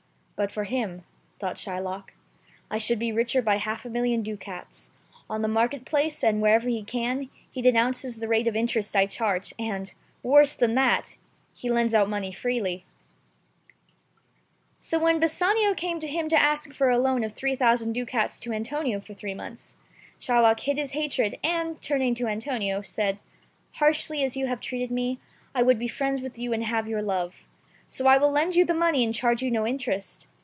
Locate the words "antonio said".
22.25-23.19